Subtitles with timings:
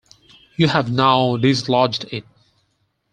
[0.55, 2.23] You have now dislodged it.